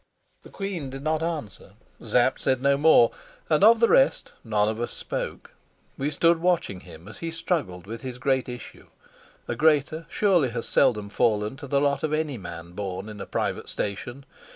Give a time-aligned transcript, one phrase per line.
[0.41, 1.73] The queen did not answer.
[2.01, 3.11] Sapt said no more,
[3.51, 4.43] and of the rest of us
[4.77, 5.51] none spoke.
[5.95, 8.87] We stood watching him as he struggled with his great issue;
[9.47, 13.27] a greater surely has seldom fallen to the lot of any man born in a
[13.27, 14.25] private station.